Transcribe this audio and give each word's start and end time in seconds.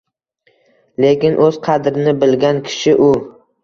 Lekin 1.05 1.39
o‘z 1.51 1.61
qadrini 1.71 2.17
bilgan 2.27 2.67
kishi 2.69 3.01
u. 3.15 3.17